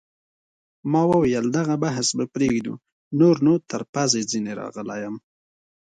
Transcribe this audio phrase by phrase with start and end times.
[0.91, 2.73] ما وویل: دغه بحث به پرېږدو،
[3.19, 5.15] نور نو تر پزې ځیني راغلی یم.